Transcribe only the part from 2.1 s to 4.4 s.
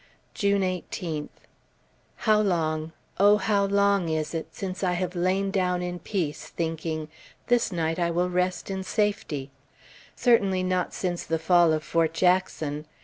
How long, O how long, is